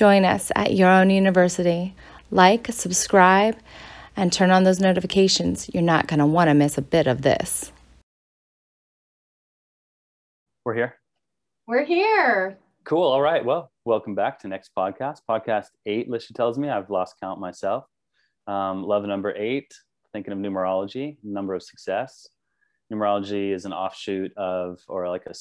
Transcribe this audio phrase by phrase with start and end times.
[0.00, 1.94] Join us at Your Own University.
[2.30, 3.58] Like, subscribe,
[4.16, 5.68] and turn on those notifications.
[5.74, 7.70] You're not going to want to miss a bit of this.
[10.64, 10.94] We're here.
[11.66, 12.56] We're here.
[12.84, 13.02] Cool.
[13.02, 13.44] All right.
[13.44, 15.18] Well, welcome back to next podcast.
[15.28, 16.70] Podcast eight, Lisha tells me.
[16.70, 17.84] I've lost count myself.
[18.46, 19.70] Um, love number eight,
[20.14, 22.26] thinking of numerology, number of success.
[22.90, 25.34] Numerology is an offshoot of, or like a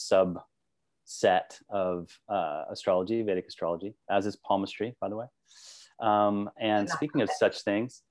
[1.10, 5.26] subset of uh, astrology, Vedic astrology, as is palmistry, by the way.
[6.00, 8.04] Um, and speaking of such things,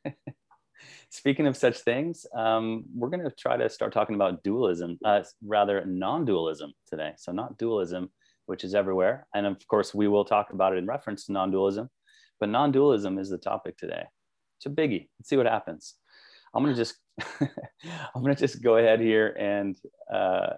[1.10, 5.22] speaking of such things, um, we're going to try to start talking about dualism, uh,
[5.44, 7.12] rather non dualism today.
[7.16, 8.10] So, not dualism,
[8.46, 9.26] which is everywhere.
[9.34, 11.90] And of course, we will talk about it in reference to non dualism,
[12.40, 14.04] but non dualism is the topic today.
[14.58, 15.08] It's a biggie.
[15.18, 15.94] Let's see what happens.
[16.54, 16.96] I'm going to just,
[17.40, 19.76] I'm going to just go ahead here and
[20.12, 20.54] uh,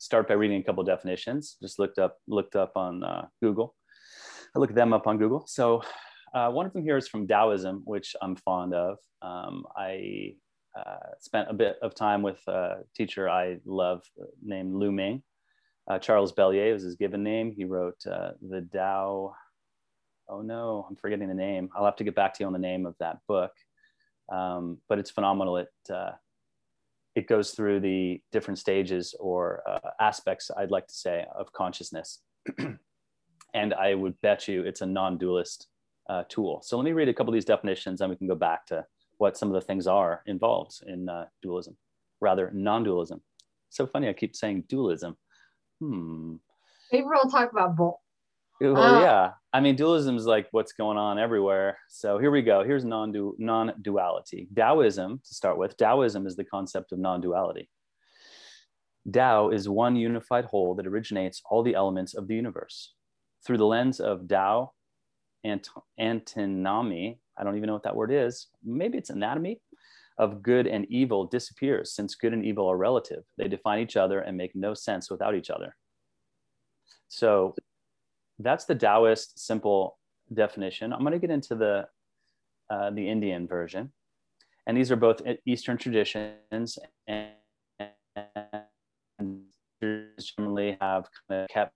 [0.00, 1.58] start by reading a couple definitions.
[1.62, 3.76] Just looked up, looked up on uh, Google.
[4.56, 5.46] I looked them up on Google.
[5.46, 5.82] So
[6.34, 8.96] uh, one of them here is from Taoism, which I'm fond of.
[9.20, 10.36] Um, I
[10.74, 14.02] uh, spent a bit of time with a teacher I love
[14.42, 15.22] named Liu Ming.
[15.88, 17.52] Uh, Charles Belyea was his given name.
[17.54, 19.34] He wrote uh, the Tao.
[20.30, 21.68] Oh no, I'm forgetting the name.
[21.76, 23.52] I'll have to get back to you on the name of that book.
[24.32, 25.58] Um, but it's phenomenal.
[25.58, 26.12] It uh,
[27.20, 32.20] it goes through the different stages or uh, aspects, I'd like to say, of consciousness.
[33.54, 35.68] and I would bet you it's a non-dualist
[36.08, 36.62] uh, tool.
[36.64, 38.86] So let me read a couple of these definitions and we can go back to
[39.18, 41.76] what some of the things are involved in uh, dualism,
[42.22, 43.20] rather non-dualism.
[43.68, 45.18] So funny, I keep saying dualism.
[45.78, 46.36] Hmm.
[46.90, 47.96] Maybe we'll talk about both.
[48.60, 49.30] Well, uh, yeah.
[49.52, 51.78] I mean, dualism is like what's going on everywhere.
[51.88, 52.62] So here we go.
[52.62, 54.48] Here's non-du- non-duality.
[54.54, 57.68] Taoism, to start with, Taoism is the concept of non-duality.
[59.10, 62.94] Tao is one unified whole that originates all the elements of the universe.
[63.44, 64.72] Through the lens of Tao
[65.42, 68.48] ant- antinomy, I don't even know what that word is.
[68.62, 69.60] Maybe it's anatomy
[70.18, 73.24] of good and evil disappears since good and evil are relative.
[73.38, 75.74] They define each other and make no sense without each other.
[77.08, 77.54] So
[78.42, 79.98] that's the Taoist simple
[80.32, 80.92] definition.
[80.92, 81.86] I'm going to get into the
[82.70, 83.92] uh, the Indian version,
[84.66, 86.78] and these are both Eastern traditions
[87.08, 87.30] and,
[88.38, 89.42] and
[90.38, 91.74] generally have kind of kept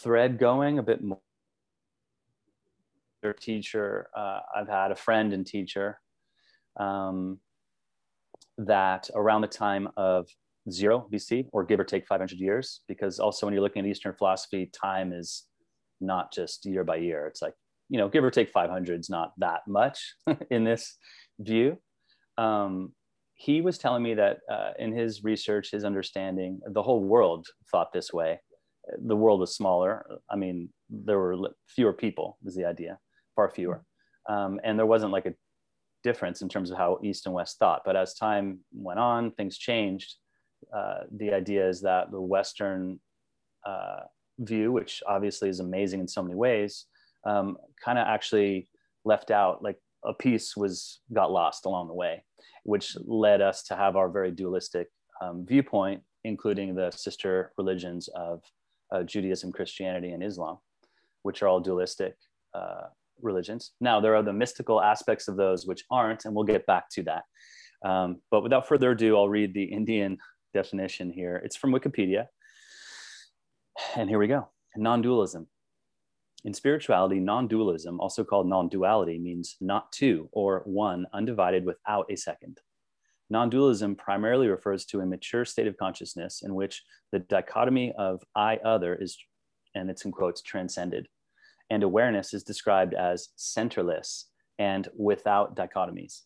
[0.00, 1.20] thread going a bit more
[3.40, 4.08] teacher.
[4.16, 6.00] Uh, I've had a friend and teacher
[6.78, 7.38] um,
[8.58, 10.28] that around the time of
[10.70, 14.14] zero BC, or give or take 500 years, because also when you're looking at Eastern
[14.14, 15.44] philosophy, time is
[16.00, 17.26] not just year by year.
[17.26, 17.54] It's like,
[17.88, 20.14] you know, give or take 500 is not that much
[20.50, 20.96] in this
[21.38, 21.78] view.
[22.38, 22.92] Um,
[23.34, 27.92] he was telling me that uh, in his research, his understanding, the whole world thought
[27.92, 28.40] this way.
[29.04, 30.06] The world was smaller.
[30.30, 32.98] I mean, there were fewer people, was the idea
[33.34, 33.84] far fewer.
[34.28, 35.34] Um, and there wasn't like a
[36.02, 37.82] difference in terms of how East and West thought.
[37.84, 40.16] But as time went on, things changed.
[40.72, 43.00] Uh, the idea is that the Western
[43.66, 44.00] uh,
[44.38, 46.86] view, which obviously is amazing in so many ways,
[47.26, 48.68] um, kind of actually
[49.04, 52.24] left out like a piece was got lost along the way,
[52.64, 54.88] which led us to have our very dualistic
[55.22, 58.42] um, viewpoint, including the sister religions of
[58.92, 60.58] uh, Judaism, Christianity, and Islam,
[61.22, 62.14] which are all dualistic
[62.54, 62.88] uh,
[63.22, 63.72] religions.
[63.80, 67.02] Now, there are the mystical aspects of those which aren't, and we'll get back to
[67.04, 67.24] that.
[67.84, 70.18] Um, but without further ado, I'll read the Indian
[70.54, 71.42] definition here.
[71.44, 72.28] It's from Wikipedia.
[73.96, 75.46] And here we go non dualism.
[76.44, 82.06] In spirituality, non dualism, also called non duality, means not two or one undivided without
[82.10, 82.60] a second.
[83.30, 86.82] Non dualism primarily refers to a mature state of consciousness in which
[87.12, 89.18] the dichotomy of I other is,
[89.74, 91.08] and it's in quotes, transcended
[91.70, 94.24] and awareness is described as centerless
[94.58, 96.22] and without dichotomies.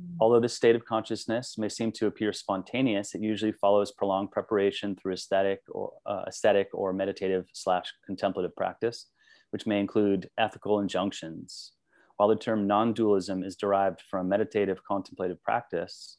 [0.00, 0.16] Mm.
[0.20, 4.96] Although this state of consciousness may seem to appear spontaneous, it usually follows prolonged preparation
[4.96, 9.06] through aesthetic or uh, aesthetic or meditative slash contemplative practice,
[9.50, 11.72] which may include ethical injunctions.
[12.16, 16.18] While the term non-dualism is derived from meditative contemplative practice,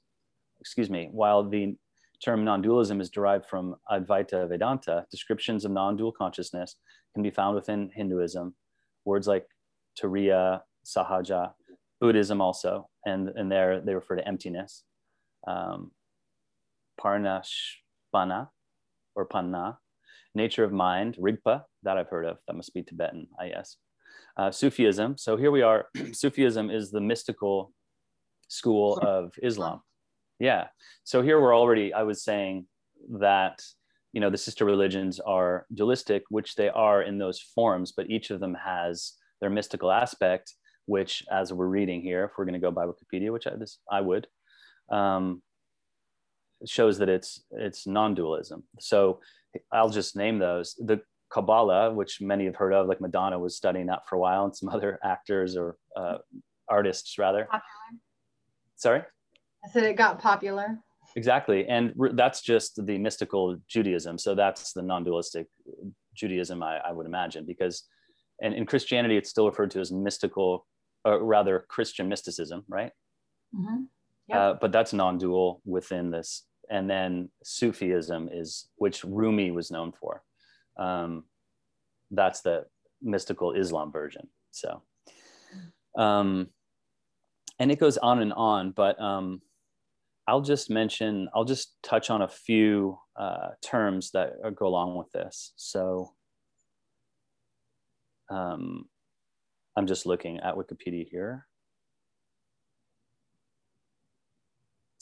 [0.59, 1.77] excuse me, while the
[2.23, 6.75] term non-dualism is derived from Advaita Vedanta, descriptions of non-dual consciousness
[7.13, 8.55] can be found within Hinduism.
[9.05, 9.45] Words like
[9.99, 11.53] Turiya, Sahaja,
[12.01, 14.83] Buddhism also, and, and there they refer to emptiness.
[15.47, 15.91] Um,
[16.99, 18.49] Parnashpana
[19.15, 19.77] or Panna,
[20.33, 22.37] nature of mind, Rigpa, that I've heard of.
[22.47, 23.77] That must be Tibetan, I guess.
[24.37, 25.17] Uh, Sufism.
[25.17, 25.87] So here we are.
[26.13, 27.71] Sufism is the mystical
[28.47, 29.81] school of Islam.
[30.39, 30.67] Yeah.
[31.03, 32.65] So here we're already, I was saying
[33.19, 33.61] that
[34.15, 38.31] you know the sister religions are dualistic which they are in those forms but each
[38.31, 40.53] of them has their mystical aspect
[40.85, 43.79] which as we're reading here if we're going to go by wikipedia which i, this,
[43.91, 44.27] I would
[44.91, 45.41] um,
[46.65, 49.19] shows that it's it's non-dualism so
[49.71, 51.01] i'll just name those the
[51.31, 54.55] kabbalah which many have heard of like madonna was studying that for a while and
[54.55, 56.17] some other actors or uh,
[56.69, 58.01] artists rather Popular.
[58.75, 59.01] sorry
[59.65, 60.77] I said it got popular.
[61.15, 65.47] exactly and re- that's just the mystical judaism so that's the non-dualistic
[66.13, 67.83] judaism i, I would imagine because
[68.41, 70.65] and in christianity it's still referred to as mystical
[71.05, 72.91] or rather christian mysticism right?
[73.55, 73.87] Mhm.
[74.27, 74.37] Yep.
[74.37, 76.47] uh, but that's non-dual within this.
[76.69, 80.23] And then sufism is which rumi was known for.
[80.77, 81.25] Um,
[82.09, 82.65] that's the
[83.01, 84.81] mystical islam version so.
[85.97, 86.49] Um,
[87.59, 89.41] and it goes on and on but um,
[90.27, 94.95] i'll just mention i'll just touch on a few uh, terms that uh, go along
[94.95, 95.53] with this.
[95.55, 96.13] So
[98.29, 98.89] um,
[99.75, 101.45] i'm just looking at wikipedia here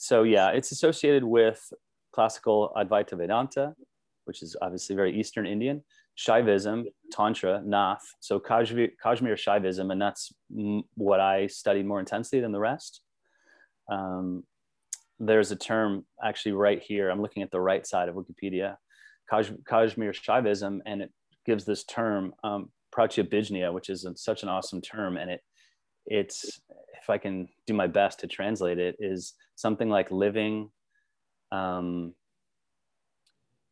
[0.04, 1.72] so yeah, it's associated with
[2.12, 3.74] classical Advaita Vedanta,
[4.26, 5.82] which is obviously very Eastern Indian,
[6.18, 8.04] Shaivism, Tantra, Nath.
[8.20, 10.30] So Kashmir, Shaivism, and that's
[10.94, 13.00] what I studied more intensely than the rest.
[13.90, 14.44] Um,
[15.18, 17.08] there's a term actually right here.
[17.08, 18.76] I'm looking at the right side of Wikipedia,
[19.30, 21.12] Kash, Kashmir Shaivism, and it
[21.46, 25.40] gives this term um, Pratyabhijna, which is a, such an awesome term, and it
[26.06, 26.60] it's
[27.00, 30.70] if I can do my best to translate it, is something like living.
[31.52, 32.14] Um,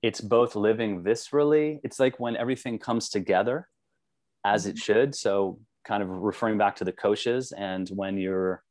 [0.02, 1.78] it's both living viscerally.
[1.84, 3.69] It's like when everything comes together
[4.44, 5.14] as it should.
[5.14, 8.62] So, kind of referring back to the koshas, and when you're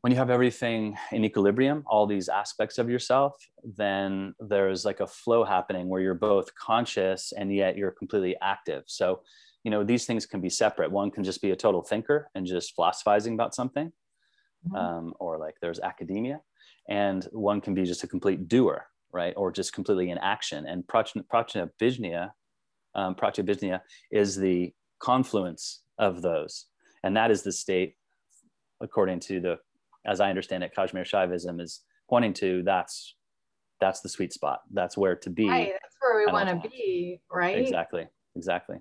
[0.00, 5.06] when you have everything in equilibrium, all these aspects of yourself, then there's like a
[5.06, 8.84] flow happening where you're both conscious and yet you're completely active.
[8.86, 9.22] So,
[9.62, 12.46] you know these things can be separate one can just be a total thinker and
[12.46, 13.92] just philosophizing about something
[14.66, 14.74] Mhm.
[14.78, 16.40] um, or like there's academia
[16.88, 20.86] and one can be just a complete doer right or just completely in action and
[20.86, 22.30] prachna pratyabhijna
[22.94, 26.66] um, pratyabhijna is the confluence of those
[27.04, 27.96] and that is the state
[28.80, 29.58] according to the
[30.06, 33.14] as i understand it kashmir shaivism is pointing to that's
[33.80, 35.72] that's the sweet spot that's where to be Right.
[35.72, 37.58] That's where we want to be, right?
[37.58, 38.06] exactly
[38.36, 38.76] exactly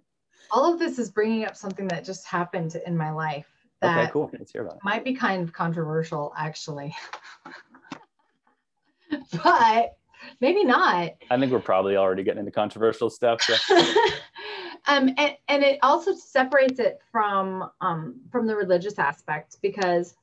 [0.51, 3.47] All of this is bringing up something that just happened in my life
[3.81, 6.95] that okay cool let's hear about it might be kind of controversial, actually.
[9.43, 9.97] but
[10.41, 11.11] maybe not.
[11.29, 13.41] I think we're probably already getting into controversial stuff.
[13.41, 13.55] So.
[14.87, 20.15] um, and, and it also separates it from um, from the religious aspect because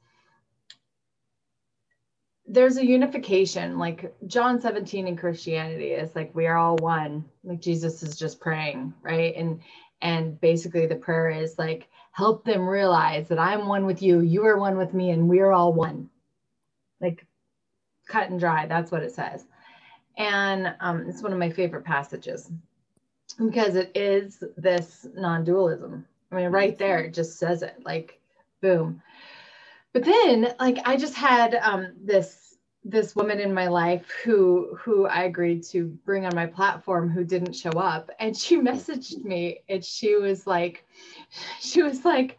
[2.49, 7.61] there's a unification like john 17 in christianity is like we are all one like
[7.61, 9.35] jesus is just praying right?
[9.37, 9.61] And
[10.03, 14.45] and basically the prayer is like help them realize that i'm one with you you
[14.45, 16.09] are one with me and we're all one.
[17.01, 17.27] Like
[18.09, 19.45] cut and dry that's what it says.
[20.17, 22.51] And um, it's one of my favorite passages
[23.39, 26.07] because it is this non-dualism.
[26.31, 28.21] I mean right there it just says it like
[28.63, 29.03] boom
[29.97, 35.07] but then like i just had um, this this woman in my life who who
[35.07, 38.11] i agreed to bring on my platform who didn't show up.
[38.21, 40.85] And she messaged me and she was like
[41.61, 42.39] she was like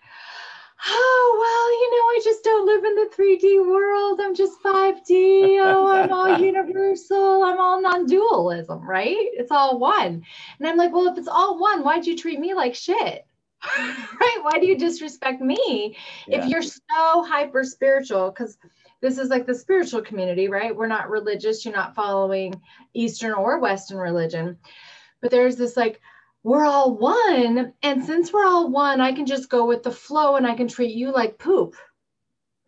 [0.88, 4.20] oh well you know i just don't live in the 3d world.
[4.22, 7.44] I'm just 5d oh i'm all universal.
[7.44, 9.18] I'm all non-dualism right?
[9.34, 10.22] It's all one.
[10.60, 13.26] And i'm like well if it's all one why'd you treat me like shit
[13.78, 14.40] right?
[14.42, 15.96] Why do you disrespect me?
[16.28, 16.40] Yeah.
[16.40, 18.58] if you're so hyper spiritual because
[19.02, 20.76] this is like the spiritual community right?
[20.76, 21.66] We're not religious.
[21.66, 22.62] You're not following
[22.94, 24.58] eastern or western religion.
[25.22, 26.00] But there's this like
[26.44, 27.74] we're all one.
[27.82, 30.68] And since we're all one i can just go with the flow and i can
[30.68, 31.76] treat you like poop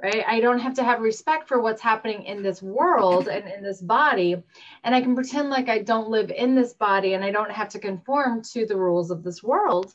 [0.01, 0.23] right?
[0.25, 3.81] I don't have to have respect for what's happening in this world and in this
[3.81, 4.41] body.
[4.83, 7.69] And i can pretend like i don't live in this body and i don't have
[7.69, 9.93] to conform to the rules of this world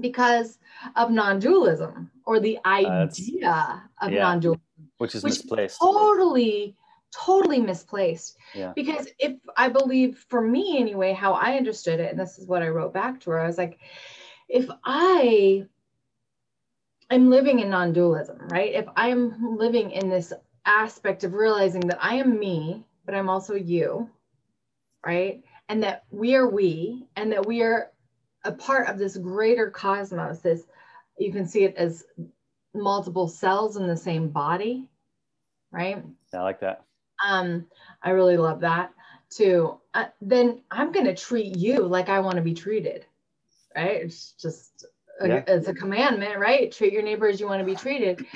[0.00, 0.58] because
[0.96, 4.22] of non-dualism or the uh, That's- idea of yeah.
[4.22, 4.62] non-dualism
[4.98, 5.78] which is which misplaced.
[5.80, 6.76] totally
[7.14, 8.72] totally misplaced Yeah.
[8.74, 12.62] because if i believe for me anyway how i understood it and this is what
[12.62, 13.78] i wrote back to her i was like
[14.48, 15.66] if i
[17.10, 20.32] am living in non-dualism right if i'm living in this
[20.64, 24.08] aspect of realizing that i am me but i'm also you
[25.04, 27.91] right and that we are we and that we are
[28.44, 30.62] a part of this greater cosmos this
[31.18, 32.04] you can see it as
[32.74, 34.86] multiple cells in the same body
[35.70, 36.02] right
[36.34, 36.84] I like that.
[37.26, 37.66] um,
[38.02, 38.92] I really love that.
[39.30, 39.78] too.
[39.94, 43.06] uh, then i'm going to treat you like i want to be treated
[43.76, 44.86] right it's just
[45.20, 45.42] a, Yeah.
[45.46, 48.26] it's a commandment right treat your neighbor as you want to be treated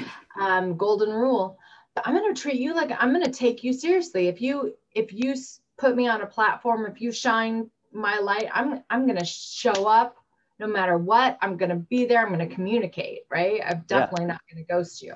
[0.40, 1.58] um, golden rule
[1.94, 4.74] but i'm going to treat you like i'm going to take you seriously if you
[4.94, 5.34] if you
[5.78, 9.86] put me on a platform if you shine my light i'm i'm going to show
[9.86, 10.16] up
[10.58, 11.38] no matter what.
[11.42, 12.24] I'm going to be there.
[12.24, 13.60] I'm going to communicate right?
[13.64, 14.00] I'm Yeah.
[14.00, 15.14] definitely not going to ghost you.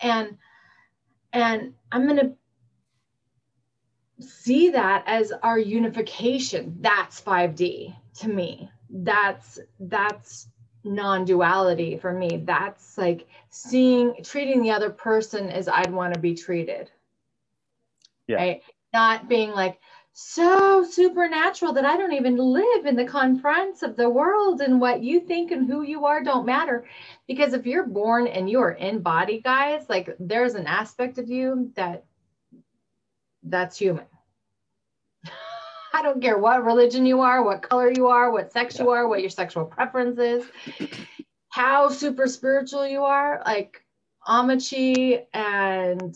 [0.00, 0.36] And
[1.32, 2.36] and i'm going to
[4.24, 6.76] see that as our unification.
[6.80, 8.70] That's 5d to me.
[8.90, 10.48] That's that's
[10.84, 12.42] non-duality for me.
[12.44, 16.90] That's like seeing treating the other person as i'd want to be treated.
[18.26, 18.36] Yeah.
[18.36, 18.62] right?
[18.92, 19.80] Not being like
[20.18, 25.02] so supernatural that i don't even live in the confronts of the world and what
[25.02, 26.86] you think and who you are don't matter
[27.28, 31.28] because if you're born and you are in body guys like there's an aspect of
[31.28, 32.04] you that
[33.48, 34.06] that's human.
[35.92, 39.08] I don't care what religion you are, what color you are, what sex you are,
[39.08, 40.44] what your sexual preference is,
[41.48, 43.42] how super spiritual you are.
[43.46, 43.82] Like
[44.26, 46.14] Ammachi and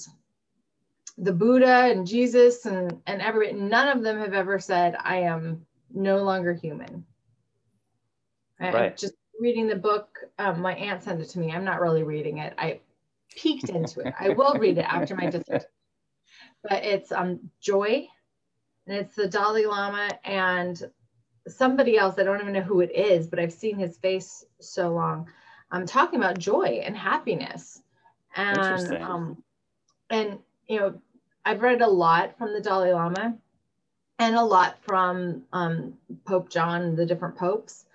[1.20, 5.66] the Buddha and Jesus and, and every none of them have ever said, I am
[5.94, 7.06] no longer human.
[8.60, 8.96] I- I'm Right.
[8.96, 10.18] just reading the book.
[10.38, 11.52] Um, my aunt sent it to me.
[11.52, 12.54] I'm not really reading it.
[12.58, 12.80] I
[13.36, 14.14] peeked into it.
[14.20, 15.68] I will read it after my dissertation.
[16.64, 18.08] But it's um Joy,
[18.86, 20.82] and it's the Dalai Lama and
[21.48, 22.18] somebody else.
[22.18, 25.28] I don't even know who it is, but I've seen his face so long.
[25.70, 27.82] I'm talking about joy and happiness,
[28.36, 29.42] and um,
[30.10, 31.02] and you know,
[31.44, 33.36] I've read a lot from the Dalai Lama,
[34.18, 35.94] and a lot from um,
[36.24, 37.86] Pope John, the different popes,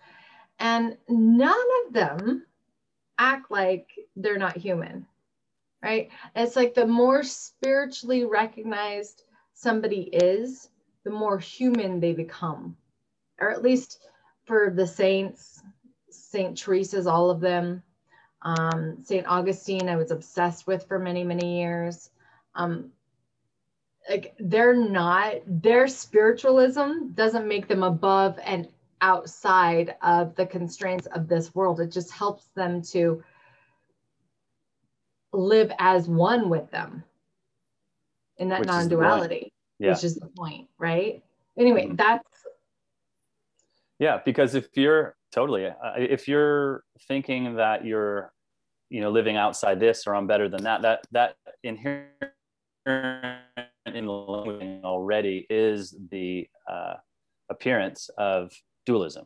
[0.59, 2.45] and none of them
[3.17, 5.05] act like they're not human
[5.85, 6.09] right?
[6.35, 9.23] It's like the more spiritually recognized
[9.53, 10.69] somebody is,
[11.03, 12.75] the more human they become,
[13.39, 14.07] or at least
[14.45, 15.61] for the saints,
[16.09, 17.83] Saint Teresa's, all of them,
[18.41, 22.09] um, Saint Augustine, I was obsessed with for many, many years.
[22.55, 22.91] Um,
[24.09, 28.67] like they're not, their spiritualism doesn't make them above and
[29.01, 31.79] outside of the constraints of this world.
[31.79, 33.23] It just helps them to
[35.33, 37.03] live as one with them
[38.37, 39.91] in that Which non-duality Yeah.
[39.93, 41.21] which is the point right
[41.57, 41.97] anyway Mhm.
[41.97, 42.45] that's
[43.97, 48.33] Yeah, because if you're totally, uh, if you're thinking that you're,
[48.89, 52.34] you know, living outside this or I'm better than that, that that inherent
[52.85, 56.95] in living already is the uh,
[57.49, 58.51] appearance of
[58.85, 59.25] dualism.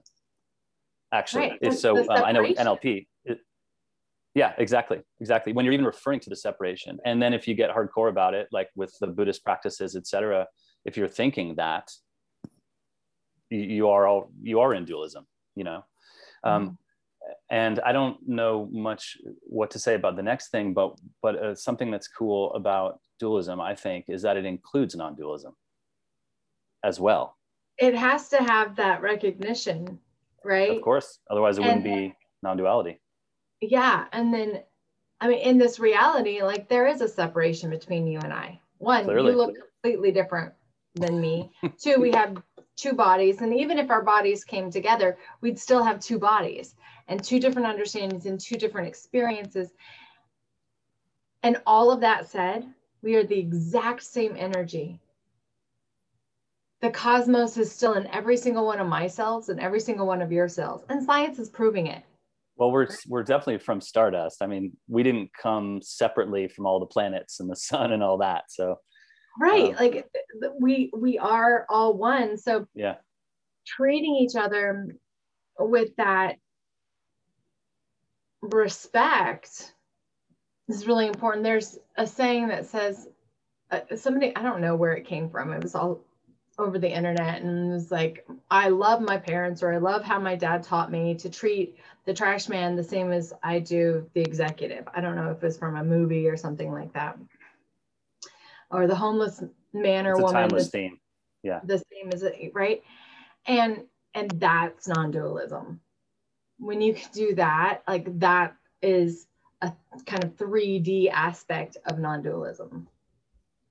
[1.11, 2.43] Actually, Right, so, um, I know.
[2.43, 3.07] NLP.
[3.25, 3.39] It,
[4.35, 5.53] yeah, exactly, exactly.
[5.53, 8.47] When you're even referring to the separation, and then if you get hardcore about it,
[8.51, 10.45] like with the Buddhist practices, etc.,
[10.85, 11.89] if you're thinking that,
[13.49, 15.25] you, you are all you are in dualism
[15.55, 15.83] you know
[16.43, 16.77] um,
[17.49, 21.55] and i don't know much what to say about the next thing but but uh,
[21.55, 25.53] something that's cool about dualism i think is that it includes non-dualism
[26.83, 27.37] as well.
[27.77, 29.99] It has to have that recognition
[30.43, 30.71] right?
[30.71, 31.19] Of course.
[31.29, 32.99] Otherwise it wouldn't be non-duality.
[33.61, 34.05] Yeah.
[34.11, 34.63] And then
[35.21, 38.59] i mean in this reality like there is a separation between you and i.
[38.77, 39.31] One Clearly.
[39.31, 40.53] you look completely different
[40.95, 41.51] than me.
[41.77, 42.41] Two we have
[42.77, 43.41] two bodies.
[43.41, 46.75] And even if our bodies came together we'd still have two bodies
[47.07, 49.71] and two different understandings and two different experiences.
[51.43, 52.65] And all of that said
[53.01, 54.99] we are the exact same energy.
[56.81, 60.21] The cosmos is still in every single one of my cells and every single one
[60.21, 62.03] of your cells and science is proving it.
[62.55, 64.41] Well we're we're definitely from stardust.
[64.41, 68.17] I mean we didn't come separately from all the planets and the sun and all
[68.19, 68.77] that so
[69.39, 70.09] right Um, like
[70.59, 72.95] we we are all one so yeah.
[73.65, 74.87] treating each other
[75.59, 76.37] with that
[78.41, 79.73] respect
[80.69, 83.07] is really important there's a saying that says
[83.71, 86.01] uh, somebody i don't know where it came from it was all
[86.57, 90.19] over the internet and it was like i love my parents or i love how
[90.19, 94.21] my dad taught me to treat the trash man the same as i do the
[94.21, 97.17] executive i don't know if it was from a movie or something like that
[98.71, 99.41] or the homeless
[99.73, 100.99] man or it's a woman timeless the theme
[101.43, 101.61] Yeah.
[101.63, 102.83] the same as it, right?
[103.45, 105.79] And and that's non-dualism.
[106.57, 109.27] When you can do that, like that is
[109.61, 109.73] a
[110.05, 112.87] kind of 3D aspect of non-dualism.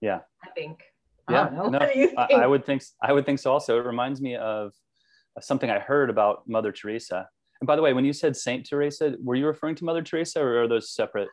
[0.01, 0.21] Yeah.
[0.45, 0.83] I think.
[1.31, 1.69] yeah I don't know.
[1.69, 2.27] no, what do you I?
[2.35, 4.73] I would think i would think so also it reminds me of
[5.41, 7.29] something i heard about mother teresa
[7.61, 10.41] and by the way when you said saint teresa were you referring to mother teresa
[10.41, 11.29] or are those separate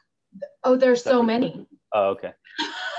[0.66, 1.66] oh, there's so many.
[1.94, 2.34] oh okay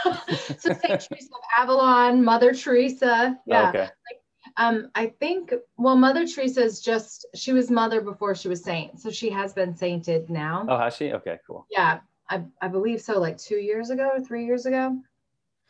[0.58, 3.36] so Saint Teresa of Avalon, Mother Teresa.
[3.46, 3.64] Yeah.
[3.64, 3.80] Oh, okay.
[3.80, 4.15] Like,
[4.56, 9.00] um, I think well, Mother Teresa is just she was mother before she was saint,
[9.00, 10.64] so she has been sainted now.
[10.68, 11.12] Oh, has she?
[11.12, 11.66] Okay, cool.
[11.70, 14.96] Yeah, I, I believe so, like two years ago, three years ago.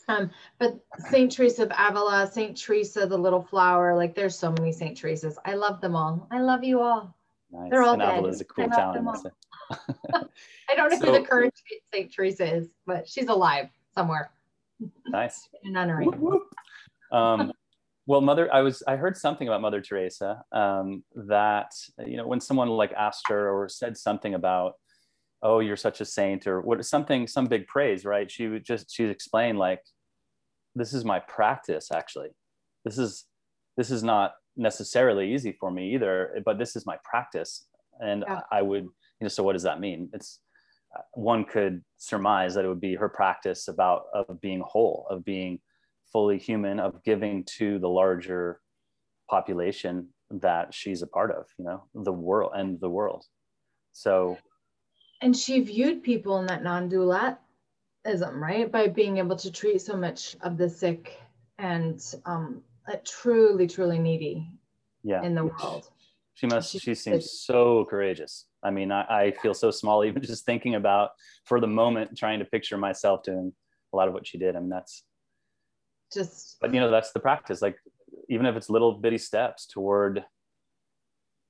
[0.08, 0.78] Um, but
[1.10, 5.34] Saint Teresa of Avila, Saint Teresa, the little flower, like there's so many Saint Teresas.
[5.44, 6.28] I love them all.
[6.30, 7.16] I love you all.
[7.50, 7.70] Nice.
[7.70, 8.34] They're all and Avila dead.
[8.34, 8.90] is a cool I town.
[8.90, 9.30] I them must say.
[10.70, 11.54] I don't know So- who the current
[11.92, 14.30] Saint Teresa is, but she's alive somewhere
[15.08, 15.48] nice.
[15.64, 16.06] in a nunnery.
[16.06, 16.42] Whoop, whoop.
[17.10, 17.52] Um,
[18.06, 21.72] well, Mother, I was I heard something about Mother Teresa um, that
[22.06, 24.74] you know when someone like asked her or said something about,
[25.42, 28.30] oh, you're such a saint or what something some big praise, right?
[28.30, 29.80] She would just she explained like,
[30.76, 32.28] this is my practice actually.
[32.84, 33.24] This is
[33.76, 37.66] this is not necessarily easy for me either, but this is my practice,
[38.00, 38.40] and Yeah.
[38.52, 39.28] I would you know.
[39.28, 40.10] So what does that mean?
[40.12, 40.40] It's
[40.96, 45.24] uh, one could surmise that it would be her practice about of being whole, of
[45.24, 45.58] being
[46.12, 48.60] fully human, of giving to the larger
[49.28, 53.24] population that she's a part of, you know, the world and the world.
[53.92, 54.38] So
[55.22, 57.38] And she viewed people in that non-dualism,
[58.34, 58.70] right?
[58.70, 61.20] By being able to treat so much of the sick
[61.58, 62.62] and um,
[63.04, 64.50] truly, truly needy
[65.02, 65.88] yeah, in the world.
[66.34, 66.72] she must.
[66.72, 68.46] she She seems so courageous.
[68.62, 71.10] I mean, I, I feel so small even just thinking about
[71.44, 73.52] for the moment trying to picture myself doing
[73.92, 74.56] a lot of what she did.
[74.56, 75.04] I mean, that's
[76.12, 77.62] Just but you know that's the practice.
[77.62, 77.76] Like
[78.28, 80.24] even if it's little bitty steps toward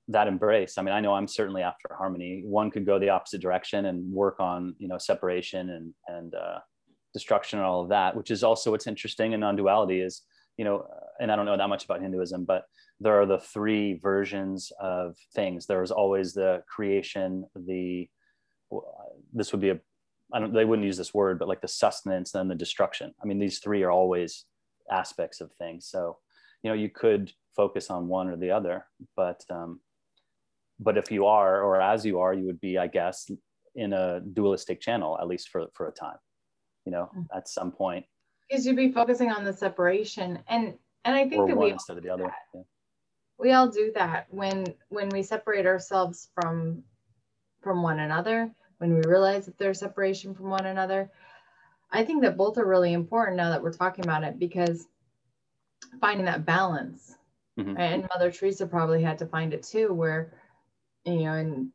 [0.08, 2.42] that embrace i mean i know i'm certainly after harmony.
[2.44, 6.58] One could go the opposite direction and work on you know separation and and uh,
[7.12, 10.22] destruction and all of that which is also what's interesting in non-duality is
[10.58, 10.86] you know
[11.18, 12.66] and i don't know that much about hinduism but
[13.00, 15.66] there are the three versions of things.
[15.66, 18.08] There's always the creation the
[19.32, 19.78] this would be a
[20.32, 23.14] I don't, they wouldn't use this word, but like the sustenance and the destruction.
[23.22, 24.44] I mean, these three are always
[24.90, 25.86] aspects of things.
[25.88, 26.18] So,
[26.62, 29.80] you know, you could focus on one or the other, but, um,
[30.80, 33.30] but if you are, or as you are, you would be, I guess,
[33.74, 36.18] in a dualistic channel, at least for, for a time,
[36.84, 37.26] you know, Mm.
[37.34, 38.04] at some point,
[38.48, 40.38] because you'd be focusing on the separation.
[40.48, 42.32] And and I think or that we instead of the other.
[42.54, 42.62] Yeah.
[43.38, 46.82] we all do that when when we separate ourselves from
[47.62, 51.10] from one another when we realize that there's separation from one another.
[51.90, 54.86] I think that both are really important now that we're talking about it because
[56.00, 57.16] finding that balance
[57.58, 57.78] Mhm.
[57.78, 60.32] and mother teresa probably had to find it too where
[61.04, 61.72] you know and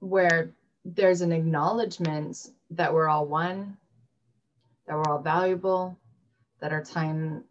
[0.00, 0.52] where
[0.84, 3.76] there's an acknowledgement that we're all one
[4.86, 5.96] that we're all valuable
[6.60, 7.44] that our time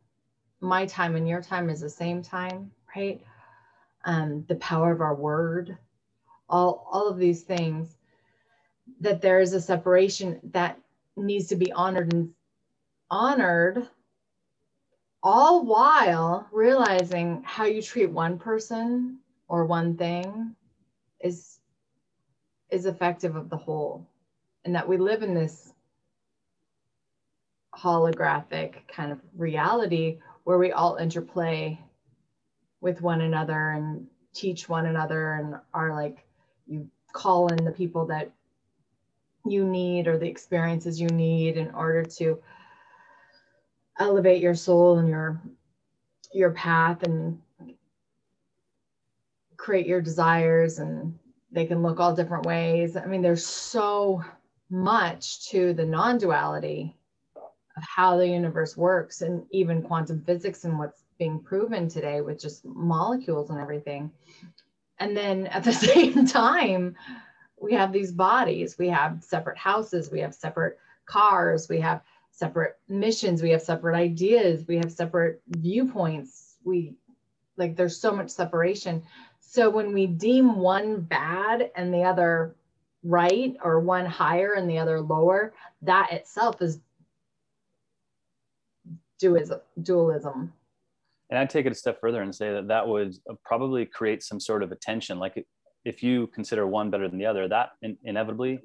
[0.62, 3.21] my time and your time is the same time right?
[4.06, 5.78] Um, the power of our word
[6.47, 7.97] all all of these things
[9.04, 10.80] that there is a separation that
[11.18, 12.30] needs to be honored and
[13.12, 13.88] honored
[15.22, 20.56] all while realizing how you treat one person or one thing
[21.22, 21.60] is
[22.70, 24.08] is effective of the whole.
[24.66, 25.74] And that we live in this
[27.76, 31.78] holographic kind of reality where we all interplay
[32.80, 36.26] with one another and teach one another and are like
[36.68, 38.32] you call in the people that
[39.45, 42.41] you need or the experiences you need in order to
[43.99, 45.41] elevate your soul and your
[46.34, 47.39] your path and
[49.58, 51.17] create your desires and
[51.51, 54.23] they can look all different ways i mean there's so
[54.69, 56.95] much to the non-duality
[57.77, 62.41] of how the universe works and even quantum physics and what's being proven today with
[62.41, 64.12] just molecules and everything.
[64.99, 66.95] And then at the same time,
[67.63, 72.78] we have these bodies, we have separate houses, we have separate cars, we have separate
[72.89, 76.58] missions, we have separate ideas, we have separate viewpoints.
[76.65, 76.95] We
[77.56, 79.04] like there's so much separation.
[79.39, 82.56] So when we deem one bad and the other
[83.02, 86.80] right, or one higher and the other lower, that itself is
[89.19, 90.52] dualism.
[91.30, 94.39] And I'd take it a step further and say that that would probably create some
[94.39, 95.17] sort of a tension.
[95.17, 95.45] Like
[95.86, 98.60] if you consider one better than the other, that in- inevitably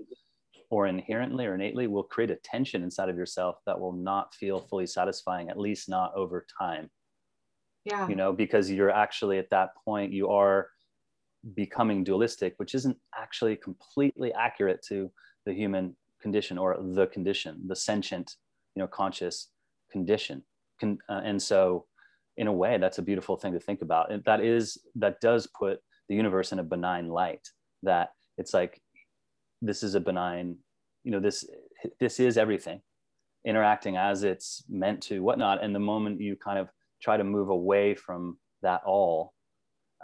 [0.71, 4.61] or inherently or innately will create a tension inside of yourself that will not feel
[4.61, 6.91] fully satisfying, at least not over time,
[7.85, 8.07] Yeah.
[8.09, 10.69] you know, because you're actually at that point, you are
[11.55, 15.11] becoming dualistic, which isn't actually completely accurate to
[15.47, 18.37] the human condition or the condition, the sentient,
[18.75, 19.51] you know, conscious
[19.91, 20.45] condition.
[20.81, 21.87] Con- uh, and so,
[22.37, 24.13] in a way, that's a beautiful thing to think about.
[24.13, 27.49] And that is that does put the universe in a benign light.
[27.83, 28.81] That it's like
[29.63, 30.57] this is a benign,
[31.05, 31.45] you know, this
[32.01, 32.81] this is everything.
[33.45, 35.63] interacting as it's meant to, whatnot.
[35.63, 36.69] And the moment you kind of
[37.01, 39.33] try to move away from that all,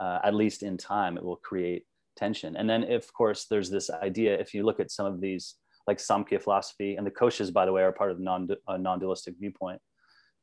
[0.00, 1.84] uh, at least in time, it will create
[2.16, 2.56] tension.
[2.56, 4.38] And then, of course, there's this idea.
[4.38, 7.72] If you look at some of these, like Samkhya philosophy, and the koshas, by the
[7.72, 9.80] way, are part of the non uh, non-dualistic viewpoint.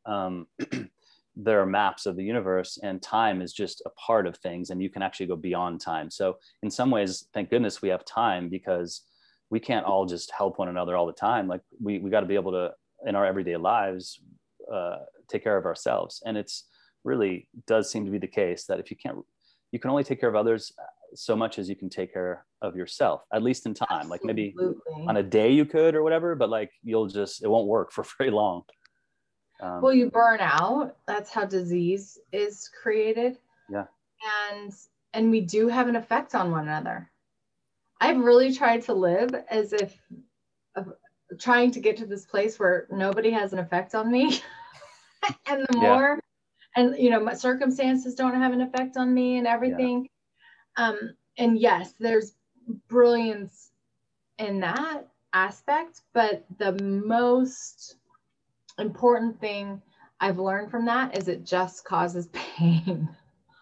[0.05, 0.47] Um,
[1.35, 4.81] there are maps of the universe, and time is just a part of things, and
[4.81, 6.09] you can actually go beyond time.
[6.09, 9.03] So, in some ways, thank goodness we have time because
[9.49, 11.47] we can't all just help one another all the time.
[11.47, 12.71] Like we we got to be able to
[13.05, 14.19] in our everyday lives
[14.71, 14.97] uh,
[15.29, 16.65] take care of ourselves, and it's
[17.03, 19.17] really does seem to be the case that if you can't
[19.71, 20.71] you can only take care of others
[21.13, 24.11] so much as you can take care of yourself at least in time Absolutely.
[24.11, 24.55] like maybe
[25.07, 28.05] on a day you could or whatever but like you'll just it won't work for
[28.17, 28.63] very long
[29.61, 30.97] um, well you burn out.
[31.05, 33.37] That's how disease is created.
[33.69, 33.85] Yeah.
[34.49, 34.73] And
[35.13, 37.09] and we do have an effect on one another.
[37.99, 39.95] I've really tried to live as if
[40.75, 40.83] uh,
[41.39, 44.41] trying to get to this place where nobody has an effect on me.
[45.45, 46.83] And the more yeah.
[46.83, 50.09] and you know my circumstances don't have an effect on me and everything.
[50.77, 52.33] Um, and yes, there's
[52.87, 53.69] brilliance
[54.39, 57.97] in that aspect, but the most
[58.81, 59.81] important thing
[60.19, 63.09] I've learned from that is it just causes pain.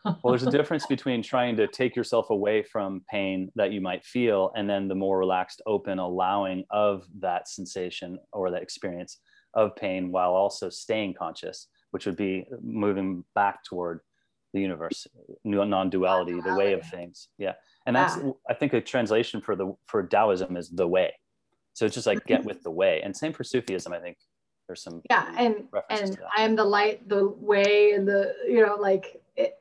[0.06, 4.04] well, there's a difference between trying to take yourself away from pain that you might
[4.04, 9.20] feel and then the more relaxed, open, allowing of that sensation or that experience
[9.54, 14.02] of pain while also staying conscious, which would be moving back toward
[14.54, 15.08] the universe
[15.44, 17.30] non-duality the way of things.
[17.38, 17.54] Yeah.
[17.86, 18.32] And that's yeah.
[18.50, 21.14] i think a translation for the for taoism is the way.
[21.74, 22.48] So it's just like get mm-hmm.
[22.48, 23.02] with the way.
[23.04, 24.18] And same for sufism i think
[24.70, 28.76] there's some yeah and and i am the light the way and the you know
[28.76, 29.60] like it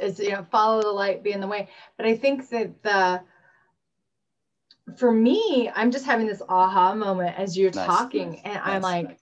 [0.00, 1.68] is you know follow the light be in the way
[1.98, 3.20] but i think that the
[4.96, 7.86] for me i'm just having this aha moment as you're nice.
[7.86, 8.62] talking and nice.
[8.64, 9.18] i'm like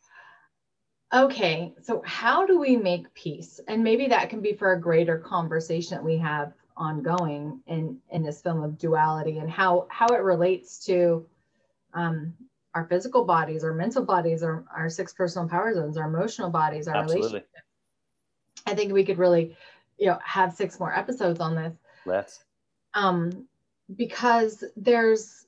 [1.12, 3.60] Okay, so how do we make peace?
[3.68, 8.24] And maybe that can be for a greater conversation that we have ongoing in in
[8.24, 11.24] this film of duality and how how it relates to
[11.92, 12.34] um,
[12.74, 16.88] our physical bodies, our mental bodies, our, our six personal power zones, our emotional bodies,
[16.88, 17.28] our Absolutely.
[17.28, 17.48] relationship.
[18.66, 19.56] I think we could really,
[19.98, 21.74] you know, have six more episodes on this.
[22.04, 22.44] Let's.
[22.94, 23.46] Um,
[23.96, 25.46] because there's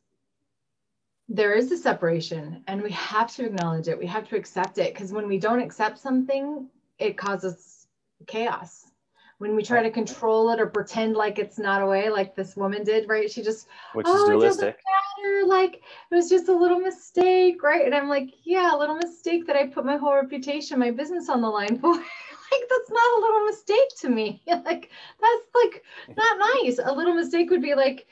[1.28, 3.98] there is a separation and we have to acknowledge it.
[3.98, 7.88] We have to accept it because when we don't accept something, it causes
[8.26, 8.92] chaos.
[9.38, 12.56] When we try to control it or pretend like it's not a way, like this
[12.56, 13.30] woman did, right?
[13.30, 14.78] She just, which oh, is dualistic.
[15.22, 15.46] Matter.
[15.46, 17.84] Like it was just a little mistake, right?
[17.84, 21.28] And I'm like, yeah, a little mistake that I put my whole reputation, my business
[21.28, 21.92] on the line for.
[22.52, 24.42] like that's not a little mistake to me.
[24.46, 25.84] like that's like
[26.16, 26.78] not nice.
[26.82, 28.06] A little mistake would be like,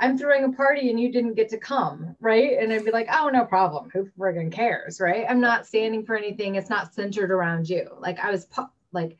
[0.00, 2.58] I'm throwing a party and you didn't get to come, right?
[2.58, 3.90] And I'd be like, oh, no problem.
[3.92, 5.24] Who friggin' cares, right?
[5.28, 6.56] I'm not standing for anything.
[6.56, 7.88] It's not centered around you.
[7.98, 8.48] Like I was
[8.92, 9.16] like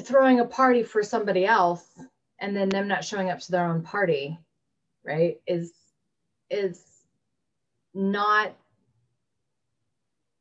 [0.00, 1.84] throwing a party for somebody else
[2.40, 4.38] and then them not showing up to their own party,
[5.04, 5.40] right?
[5.46, 5.72] Is
[6.50, 6.84] is
[7.94, 8.54] not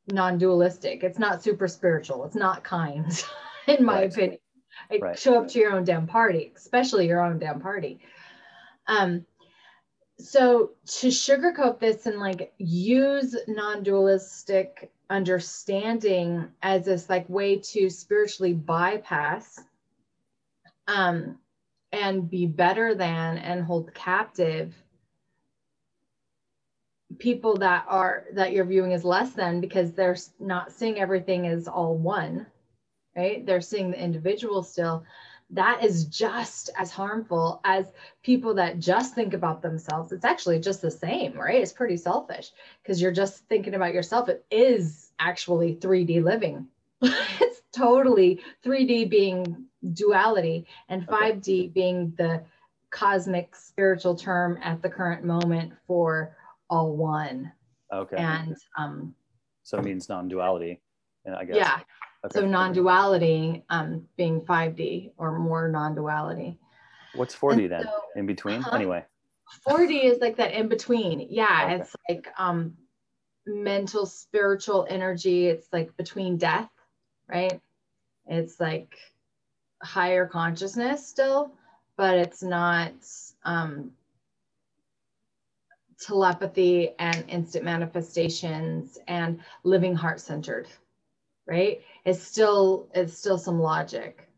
[0.07, 1.03] non-dualistic.
[1.03, 2.23] It's not super spiritual.
[2.25, 3.05] It's not kind,
[3.67, 4.13] in my right.
[4.13, 4.39] opinion.
[5.01, 5.17] Right.
[5.17, 7.99] Show up to your own damn party, especially your own damn party.
[8.85, 9.25] Um,
[10.19, 18.53] so to sugarcoat this and like use non-dualistic understanding as this like way to spiritually
[18.53, 19.59] bypass
[20.87, 21.37] um,
[21.91, 24.73] and be better than and hold captive
[27.19, 31.67] people that are that you're viewing as less than because they're not seeing everything as
[31.67, 32.45] all one
[33.17, 33.45] right?
[33.45, 35.03] They're seeing the individual still
[35.49, 40.11] that is just as harmful as people that just think about themselves.
[40.11, 41.61] It's actually just the same, right?
[41.61, 44.27] It's pretty selfish because you're just thinking about yourself.
[44.27, 46.67] It is actually 3D living.
[47.01, 52.43] it's totally 3D being duality and 5D being the
[52.89, 56.35] cosmic spiritual term at the current moment for
[56.69, 57.51] all one.
[57.93, 58.17] Okay.
[58.17, 59.15] And um
[59.63, 60.79] so it means non-duality,
[61.27, 61.55] I guess.
[61.57, 61.79] Yeah.
[62.25, 62.39] Okay.
[62.39, 66.57] So non-duality um, being 5D or more non-duality.
[67.15, 67.83] What's 4D and then?
[67.83, 68.61] So, in between?
[68.61, 68.75] Uh-huh.
[68.75, 69.05] Anyway.
[69.67, 71.27] 4D is like that in between.
[71.29, 71.75] Yeah, okay.
[71.75, 72.75] it's like um,
[73.45, 75.47] mental, spiritual energy.
[75.47, 76.69] It's like between death,
[77.29, 77.61] right?
[78.25, 78.97] It's like
[79.81, 81.53] higher consciousness still,
[81.95, 82.93] but it's not
[83.45, 83.91] um,
[85.99, 90.67] telepathy and instant manifestations and living heart centered
[91.47, 91.81] right?
[92.05, 94.29] It's still it's still some logic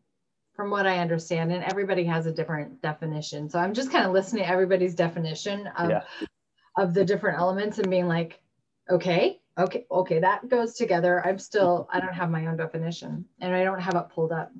[0.55, 1.51] from what I understand.
[1.51, 3.49] And everybody has a different definition.
[3.49, 6.01] So I'm just kind of listening to everybody's definition of yeah.
[6.77, 8.39] of the different elements and being like,
[8.89, 11.21] okay, Okay, okay, that goes together.
[11.25, 14.53] I'm still, I don't have my own definition and I don't have it pulled up.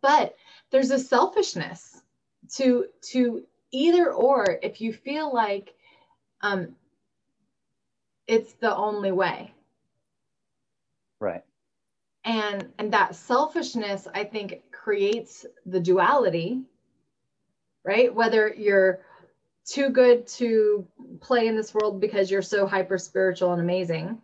[0.00, 0.36] But
[0.70, 2.00] there's a selfishness
[2.54, 5.74] to to either or if you feel like
[6.40, 6.74] um
[8.26, 9.52] it's the only way.
[11.20, 11.44] Right.
[12.24, 16.62] And and that selfishness I think creates the duality,
[17.84, 18.14] right?
[18.14, 19.00] Whether you're
[19.64, 20.86] too good to
[21.20, 24.20] play in this world because you're so hyper spiritual and amazing,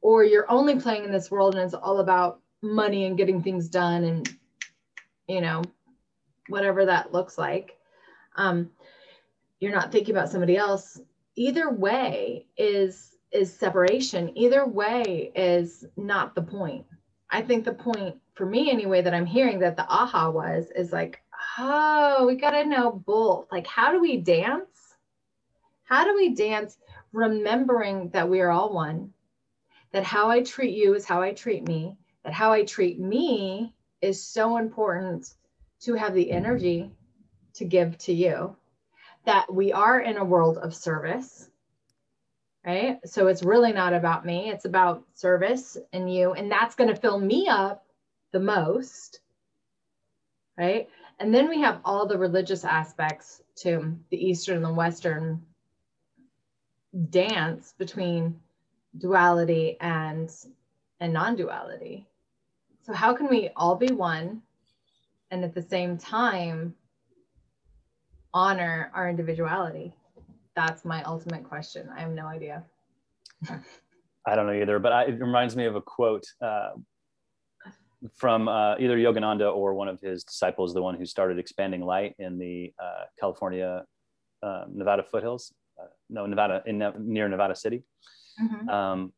[0.00, 3.68] or you're only playing in this world and it's all about money and getting things
[3.68, 4.36] done and,
[5.28, 5.62] you know,
[6.48, 7.76] whatever that looks like.
[8.36, 8.70] Um,
[9.60, 11.00] you're not thinking about somebody else.
[11.36, 14.36] Either way is is separation.
[14.36, 16.86] Either way is not the point.
[17.30, 20.92] I think the point for me anyway that I'm hearing that the aha was is
[20.92, 21.22] like,
[21.58, 23.46] oh, we got to know both.
[23.52, 24.96] Like, how do we dance?
[25.84, 26.78] How do we dance
[27.12, 29.12] remembering that we are all one?
[29.92, 33.74] That how I treat you is how I treat me, that how I treat me
[34.00, 35.34] is so important
[35.80, 36.90] to have the energy
[37.54, 38.56] to give to you,
[39.24, 41.49] that we are in a world of service,
[42.70, 42.98] right?
[43.04, 47.00] So it's really not about me, it's about service and you, and that's going to
[47.00, 47.84] fill me up
[48.32, 49.20] the most,
[50.56, 50.88] right?
[51.18, 55.42] And then we have all the religious aspects to the Eastern and the Western
[57.10, 58.40] dance between
[58.98, 60.30] duality and
[60.98, 62.04] and non-duality
[62.82, 64.42] so how can we all be one
[65.30, 66.74] and at the same time
[68.34, 69.94] honor our individuality
[70.66, 72.62] that's my ultimate question i have no idea
[74.26, 76.70] i don't know either but I, it reminds me of a quote uh,
[78.14, 82.14] from uh, either yogananda or one of his disciples the one who started expanding light
[82.18, 83.84] in the uh, california
[84.42, 87.82] uh, nevada foothills uh, no Nevada in near Nevada City.
[88.42, 88.68] Mm-hmm.
[88.68, 89.12] Um,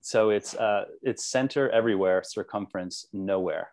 [0.00, 3.68] so it's uh, it's center everywhere, circumference nowhere.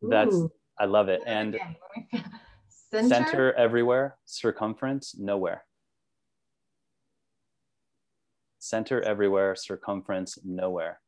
[0.00, 0.52] That's Ooh.
[0.78, 1.20] I love it.
[1.26, 1.58] And
[3.00, 3.14] center?
[3.14, 5.64] center everywhere, circumference nowhere.
[8.58, 11.00] Center everywhere, circumference nowhere.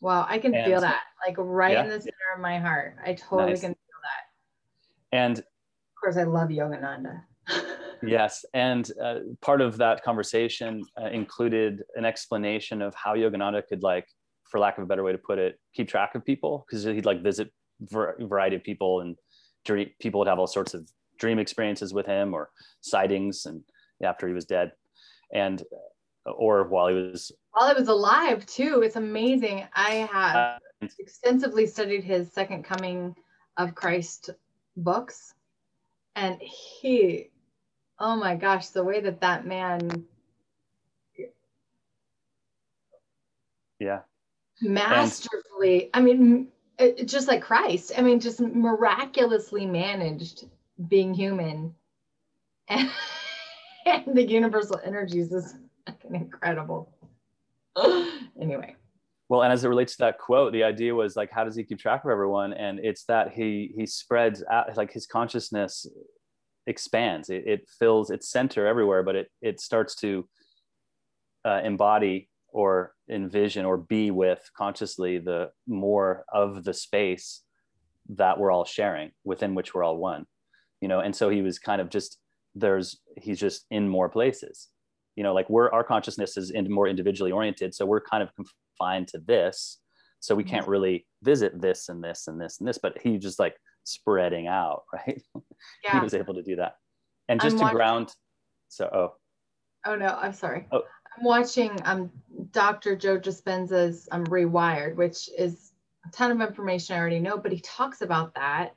[0.00, 1.84] Wow, I can and, feel that like right yeah.
[1.84, 2.96] in the center of my heart.
[3.04, 3.60] I totally nice.
[3.60, 5.16] can feel that.
[5.16, 5.44] And of
[6.00, 7.22] course, I love Yogananda.
[8.06, 13.82] yes and uh, part of that conversation uh, included an explanation of how yogananda could
[13.82, 14.06] like
[14.50, 17.04] for lack of a better way to put it keep track of people because he'd
[17.04, 17.50] like visit
[17.92, 19.16] a variety of people and
[20.00, 20.88] people would have all sorts of
[21.18, 22.50] dream experiences with him or
[22.80, 23.62] sightings and
[24.02, 24.72] after he was dead.
[25.32, 25.62] And
[26.26, 29.64] or while he was while he was alive too it's amazing.
[29.74, 33.14] I have uh, extensively studied his second coming
[33.56, 34.30] of christ
[34.76, 35.34] books.
[36.16, 37.30] And he
[37.98, 40.04] oh my gosh, the way that that man
[43.78, 44.00] yeah.
[44.62, 46.48] Masterfully and, i mean
[46.78, 50.46] it, just like christ i mean just miraculously managed
[50.88, 51.74] being human.
[52.68, 52.90] And,
[53.86, 55.54] and the universal energies is
[56.10, 56.92] incredible.
[58.40, 58.74] Anyway.
[59.28, 61.62] Well and as it relates to that quote the idea was like how does he
[61.62, 62.52] keep track of everyone?
[62.52, 65.86] And it's that he he spreads out like his consciousness
[66.66, 67.30] expands.
[67.30, 70.28] It, it fills its center everywhere but it it starts to
[71.44, 77.42] uh, embody or envision or be with consciously the more of the space
[78.08, 80.26] that we're all sharing within which we're all one
[80.80, 82.18] you know and so he was kind of just
[82.54, 84.68] there's he's just in more places
[85.16, 88.30] you know like we're our consciousness is in more individually oriented so we're kind of
[88.34, 89.80] confined to this
[90.20, 93.38] so we can't really visit this and this and this and this but he just
[93.38, 95.22] like spreading out, right?
[95.84, 95.92] Yeah.
[95.92, 96.76] he was able to do that.
[97.28, 98.12] And just I'm to watching, ground,
[98.68, 99.14] so, oh.
[99.86, 100.66] Oh, no, I'm sorry.
[100.72, 100.82] Oh.
[101.16, 102.10] I'm watching um,
[102.50, 102.96] Dr.
[102.96, 105.72] Joe Dispenza's um, Rewired, which is
[106.06, 108.74] a ton of information I already know, but he talks about that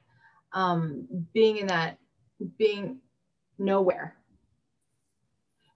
[0.53, 1.97] um, being in that,
[2.57, 2.99] being
[3.57, 4.15] nowhere,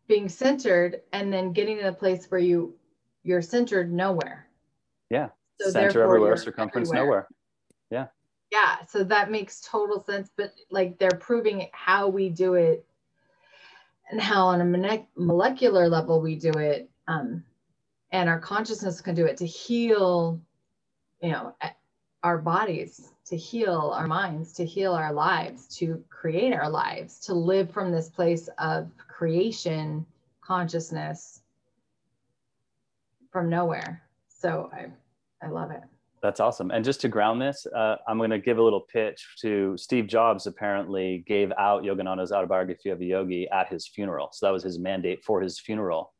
[0.07, 2.75] being centered, and then getting to the place where you
[3.23, 4.47] you're centered nowhere.
[5.09, 5.29] Yeah.
[5.59, 7.05] So Center everywhere, circumference everywhere.
[7.05, 7.27] nowhere.
[7.91, 8.07] Yeah
[8.51, 12.85] yeah so that makes total sense but like they're proving how we do it
[14.11, 17.43] and how on a molecular level we do it um,
[18.11, 20.39] and our consciousness can do it to heal
[21.21, 21.55] you know
[22.23, 27.33] our bodies to heal our minds to heal our lives to create our lives to
[27.33, 30.05] live from this place of creation
[30.41, 31.41] consciousness
[33.31, 34.85] from nowhere so i
[35.45, 35.83] i love it
[36.21, 36.69] that's awesome.
[36.69, 40.05] And just to ground this, uh, I'm going to give a little pitch to Steve
[40.05, 40.45] Jobs.
[40.45, 44.29] Apparently, gave out Yogananda's autobiography of a yogi at his funeral.
[44.31, 46.13] So that was his mandate for his funeral.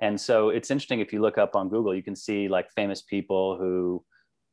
[0.00, 3.02] And so it's interesting if you look up on Google, you can see like famous
[3.02, 4.04] people who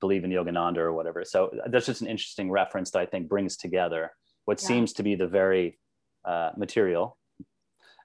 [0.01, 1.23] believe in Yogananda or whatever.
[1.25, 4.11] So that's just an interesting reference that I think brings together
[4.45, 4.67] what yeah.
[4.67, 5.79] seems to be the very
[6.23, 7.17] uh, material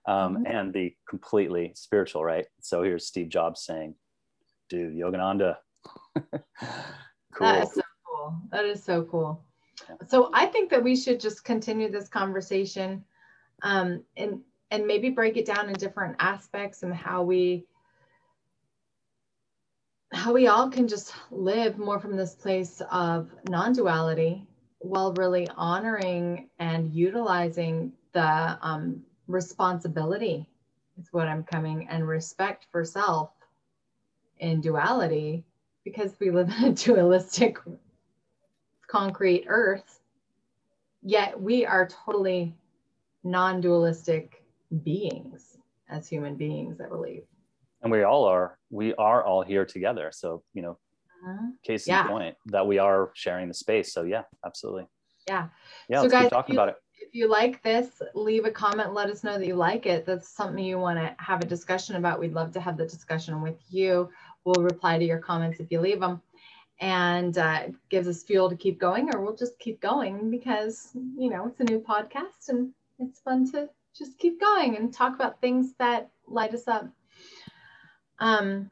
[0.06, 0.46] um, mm-hmm.
[0.46, 2.46] and the completely spiritual, right?
[2.60, 3.94] So here's Steve Jobs saying,
[4.68, 5.56] dude, Yogananda.
[6.14, 6.40] cool.
[7.40, 8.40] That is so cool.
[8.50, 9.44] That is so cool.
[9.88, 9.96] Yeah.
[10.08, 13.04] So I think that we should just continue this conversation
[13.62, 14.40] um, and
[14.72, 17.66] and maybe break it down in different aspects and how we
[20.20, 24.46] how we all can just live more from this place of non-duality
[24.80, 30.46] while really honoring and utilizing the um, responsibility
[31.00, 33.30] is what i'm coming and respect for self
[34.40, 35.42] in duality
[35.84, 37.56] because we live in a dualistic
[38.88, 40.00] concrete earth
[41.02, 42.54] yet we are totally
[43.24, 44.44] non-dualistic
[44.84, 45.56] beings
[45.88, 47.22] as human beings i believe
[47.82, 50.10] and we all are we are all here together.
[50.12, 50.78] So you know
[51.26, 51.46] uh-huh.
[51.64, 52.06] case in yeah.
[52.06, 53.92] point that we are sharing the space.
[53.92, 54.86] So yeah absolutely.
[55.28, 55.48] Yeah.
[55.88, 56.76] Yeah so let's guys, keep talking you, about it.
[57.00, 60.06] if you like this leave a comment let us know that you like it.
[60.06, 62.20] That's something you want to have a discussion about.
[62.20, 64.10] We'd love to have the discussion with you.
[64.44, 66.22] We'll reply to your comments if you leave them
[66.80, 71.30] and uh, gives us fuel to keep going or we'll just keep going because you
[71.30, 75.40] know it's a new podcast and it's fun to just keep going and talk about
[75.40, 76.88] things that light us up
[78.20, 78.70] um,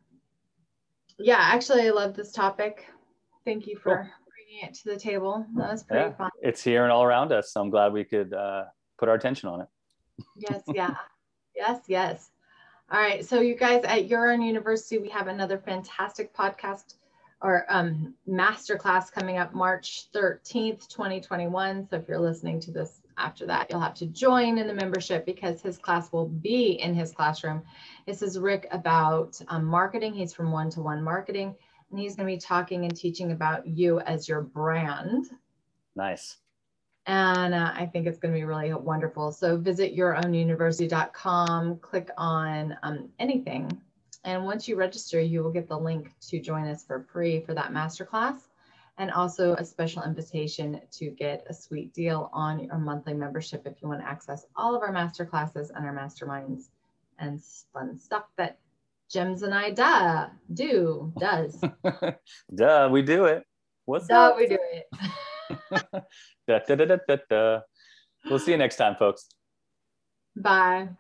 [1.19, 2.87] yeah, actually, I love this topic.
[3.45, 4.07] Thank you for cool.
[4.29, 5.45] bringing it to the table.
[5.57, 6.31] That was pretty yeah, fun.
[6.43, 7.53] It's here and all around us.
[7.53, 8.65] So I'm glad we could uh,
[8.99, 9.69] put our attention on it.
[10.37, 10.95] yes, yeah.
[11.57, 12.31] yes, yes.
[12.91, 13.25] All right.
[13.25, 16.95] So, you guys at Your Own University, we have another fantastic podcast
[17.41, 21.89] or um, masterclass coming up March 13th, 2021.
[21.89, 25.25] So, if you're listening to this after that, you'll have to join in the membership
[25.25, 27.63] because his class will be in his classroom.
[28.07, 30.15] This is Rick about um, marketing.
[30.15, 31.55] He's from One to One Marketing,
[31.91, 35.27] and he's going to be talking and teaching about you as your brand.
[35.95, 36.37] Nice.
[37.07, 39.33] And uh, I think it's going to be really wonderful.
[39.33, 43.81] So visit yourownuniversity.com, click on um, anything.
[44.25, 47.55] And once you register, you will get the link to join us for free for
[47.55, 48.49] that masterclass
[48.99, 53.81] and also a special invitation to get a sweet deal on your monthly membership if
[53.81, 56.65] you want to access all of our master classes and our masterminds
[57.19, 57.41] and
[57.73, 58.59] fun stuff that
[59.11, 61.65] Gems and I duh, do, does.
[62.55, 63.43] duh, we do it.
[63.87, 64.37] What's duh, up?
[64.37, 64.87] we do it.
[66.47, 67.61] da, da, da, da, da, da.
[68.29, 69.29] We'll see you next time, folks.
[70.37, 70.91] Bye.